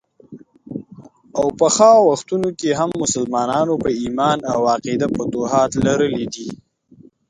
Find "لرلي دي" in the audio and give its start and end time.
5.85-6.47